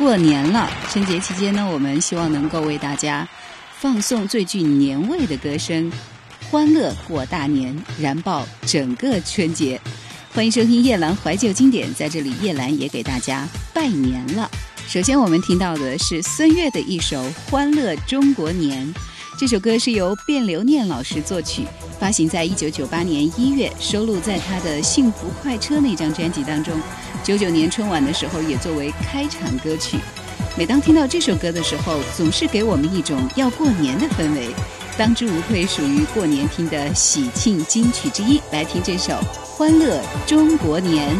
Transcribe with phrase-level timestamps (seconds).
[0.00, 3.28] 过年了，春节期间呢，我们希望能够为大家
[3.78, 5.92] 放送最具年味的歌声，
[6.50, 9.78] 欢乐过大年，燃爆整个春节。
[10.32, 14.50] 欢迎收听叶兰怀旧经典，在这里叶兰也给大家拜年了。
[14.88, 18.82] 首先我们听到的是孙悦的一首《欢乐中国年》，
[19.40, 21.64] 这首歌是由卞留念老师作曲，
[21.98, 26.78] 发行在一九九八年一月，收录在他的《幸福快车》那张专辑当中。
[27.24, 29.96] 九九年春晚的时候，也作为开场歌曲。
[30.58, 34.50] 每当听到这首歌的时候，总是给我们一种要过年的氛围，
[34.98, 38.42] 当之无愧属于过年听的喜庆金曲之一。
[38.52, 39.14] 来听这首
[39.56, 41.18] 《欢乐中国年》。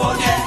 [0.00, 0.39] poder.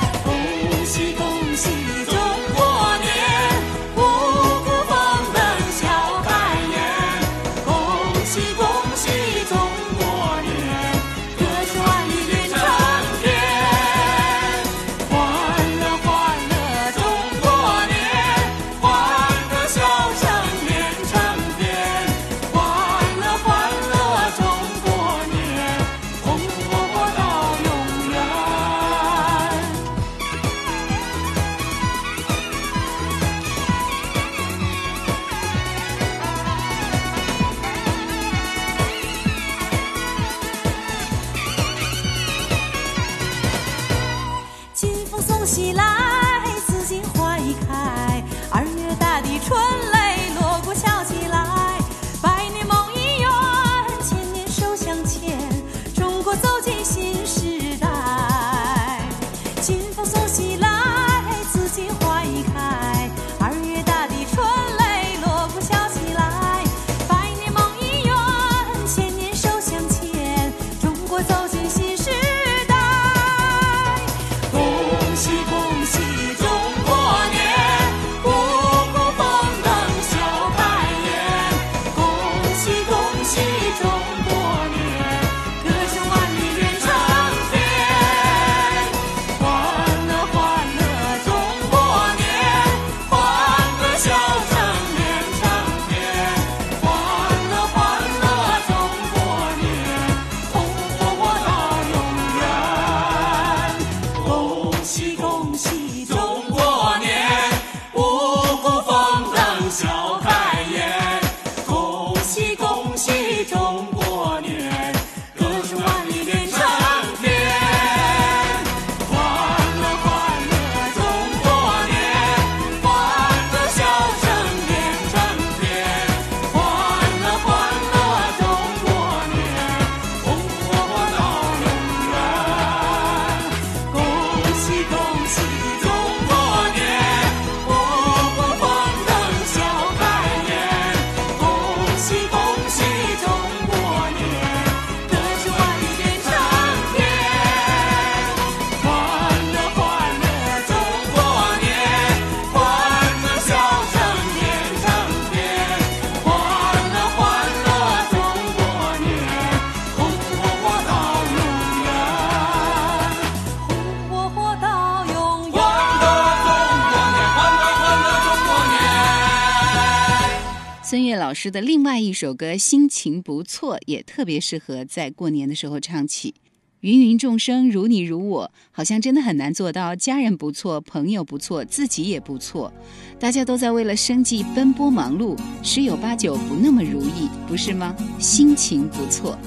[171.24, 176.36] 老师的另外一首歌《心情不错》也特别适合在过年的时候唱起。
[176.82, 182.74] 芸芸众生如你如我，好像真的很难做到家人不错、朋友不错、自己也不错。
[183.18, 187.96] 大家都在为了生计奔波忙碌，十有八九不那么如意，不是吗？
[188.20, 189.40] 心情不错。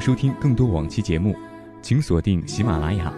[0.00, 1.36] 收听更多往期节目，
[1.82, 3.14] 请锁定喜马拉雅。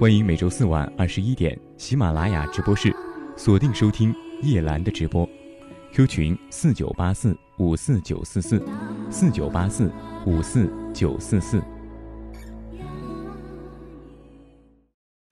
[0.00, 2.94] 欢迎每周四晚二十一点喜马拉雅直播室
[3.36, 4.12] 锁定收听
[4.42, 5.28] 叶兰的直播。
[5.92, 8.60] Q 群四九八四五四九四四
[9.12, 9.88] 四九八四
[10.26, 11.62] 五四九四四。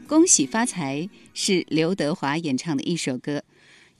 [0.06, 3.42] 恭喜发财是刘德华演唱的一首歌，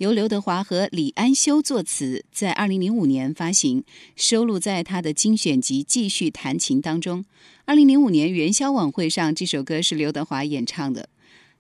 [0.03, 3.85] 由刘德华和李安修作词，在二零零五年发行，
[4.17, 7.25] 收录在他的精选集《继续弹琴》当中。
[7.67, 11.09] 二零零五年元宵晚会上，这首歌是刘德华演唱的。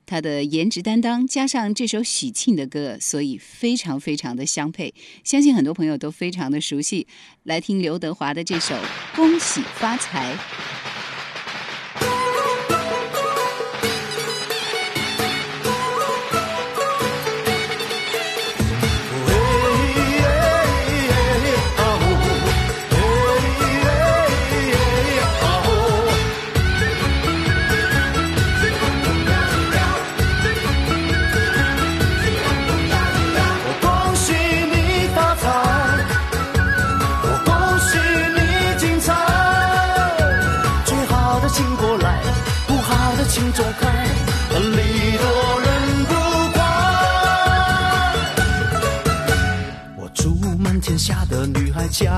[0.04, 4.92] 他的颜值担当加上这首喜庆的歌，所以非常非常的相配。
[5.22, 7.06] 相信很多朋友都非常的熟悉。
[7.44, 8.74] 来听刘德华的这首
[9.14, 10.34] 《恭喜发财》。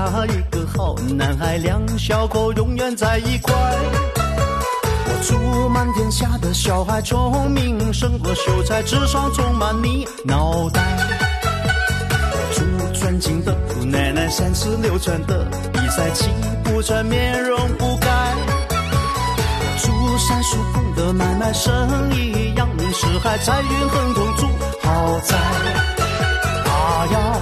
[0.05, 3.53] 一个好男孩，两小口永远在一块。
[5.07, 10.81] 我祝满天下的小孩聪明胜过秀才，智商充满你脑袋。
[12.31, 16.29] 我祝尊敬的姑奶奶三十六转的比赛气
[16.63, 18.07] 不喘，面容不改。
[19.81, 24.47] 祝三叔公的买卖生意扬名四海，财运亨通，祝
[24.87, 25.35] 好财。
[26.63, 27.41] 大摇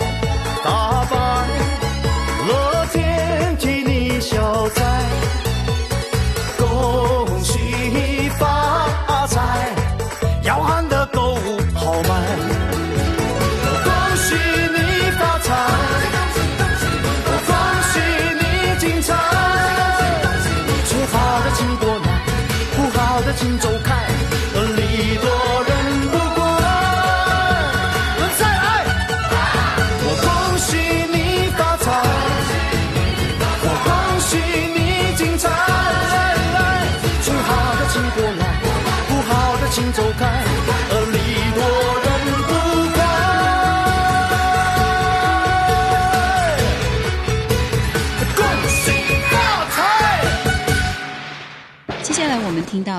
[23.33, 24.00] 请走开，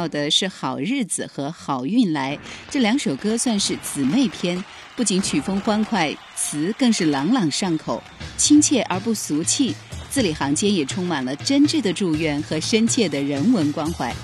[0.02, 2.36] 到的是《好日子》和《好运来》
[2.68, 4.62] 这两首歌，算是姊妹篇。
[4.96, 8.02] 不仅曲风欢快，词更是朗朗上口，
[8.36, 9.72] 亲切而不俗气，
[10.10, 14.10] 字里行间也充满了真挚的祝愿和深切的人文关怀。《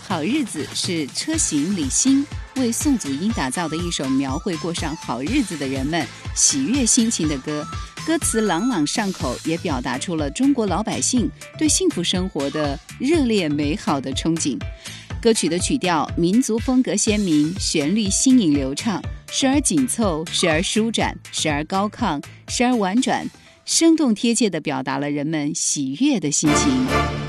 [0.00, 7.62] 好日子》是车行李欣为宋祖英打造的一首描绘过上好日子的人们喜悦心情的歌。
[8.06, 14.58] 歌词朗朗上口，也表达出了中国老百姓对幸福生活的热烈美好的憧憬。
[15.20, 23.28] 歌曲的曲调民族风格鲜明，旋律新颖流畅，时而紧凑，时而舒展，时而高亢，时而婉转，
[23.64, 27.27] 生动贴切地表达了人们喜悦的心情。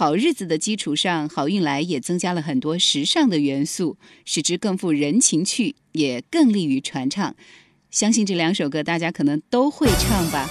[0.00, 7.36] 好日子的基础上，好运来也增加了很多时尚的元素，使之更富人情趣，也更利于传唱。
[7.90, 10.48] 相信这两首歌大家可能都会唱吧。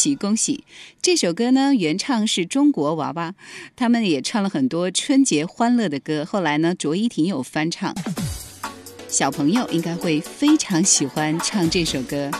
[0.00, 0.64] 喜恭喜
[1.02, 3.34] 这首歌呢，原唱是中国娃娃，
[3.76, 6.24] 他们也唱了很多春节欢乐的歌。
[6.24, 7.94] 后来呢，卓依婷有翻唱，
[9.08, 12.30] 小朋友应该会非常喜欢唱这首歌。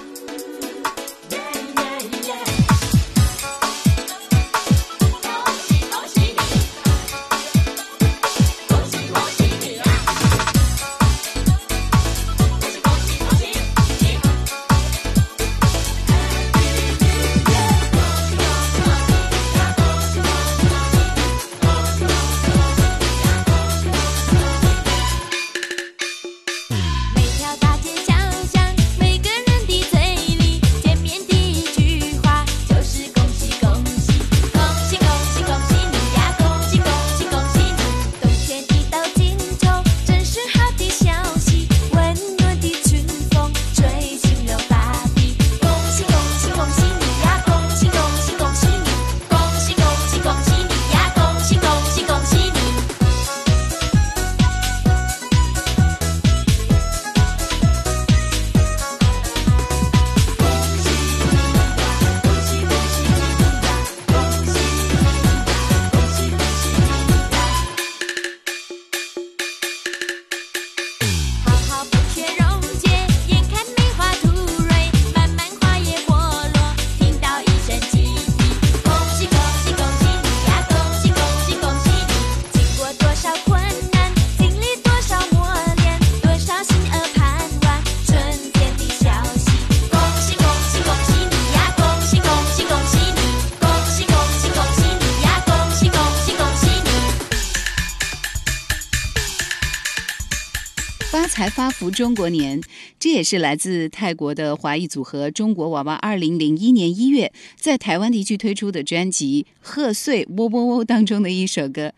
[101.30, 102.60] 才发福中国年。
[102.98, 111.92] 这也是来自泰国的华裔组合中国娃娃二零零一年一月在台湾地区推出的专辑贺岁喔喔喔当中的一首歌。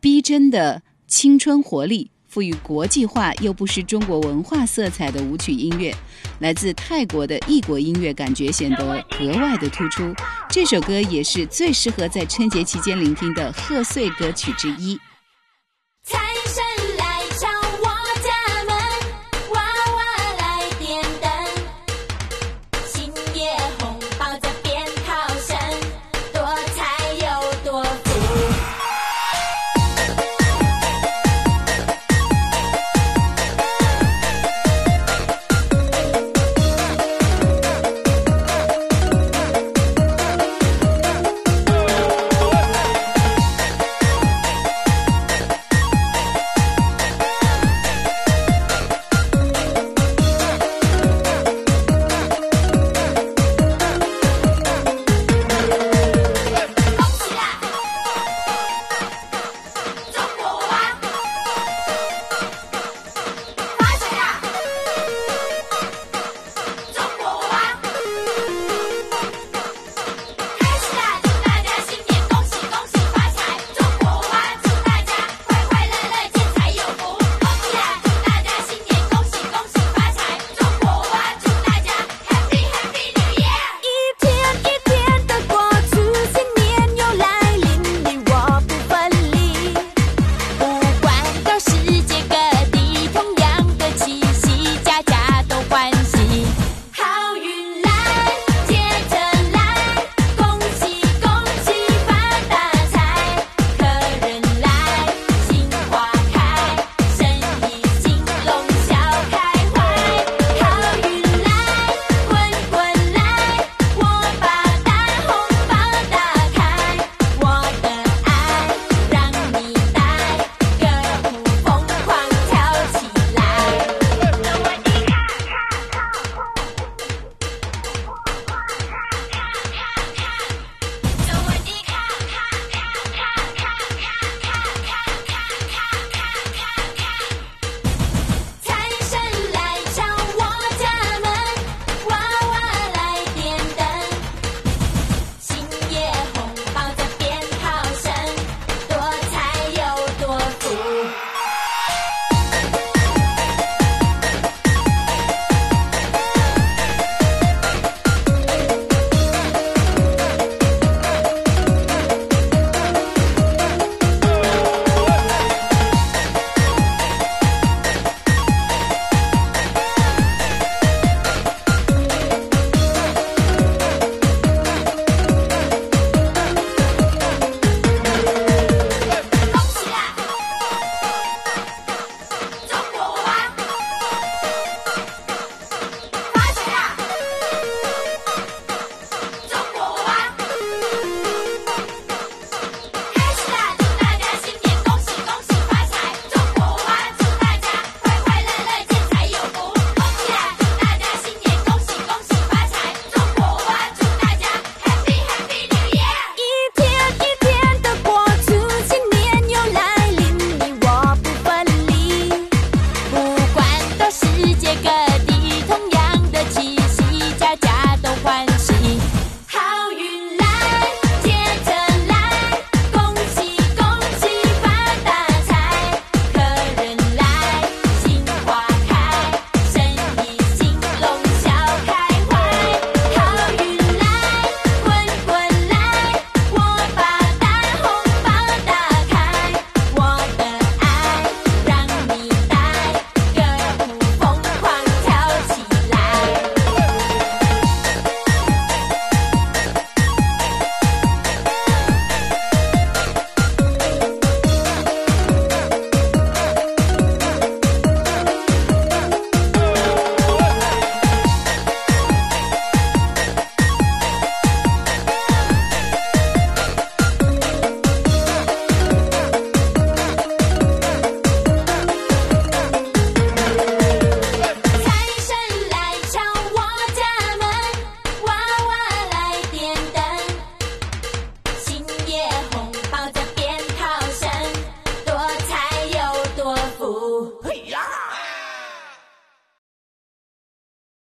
[0.00, 5.94] 逼真的青春活力赋予国际化又不失中国文化色彩的舞曲音乐。
[6.40, 10.14] 来自泰国的异国音乐感觉显得格外的突出。
[10.48, 14.98] 这首歌也是最适合在春节期间聆听的贺岁歌曲之一。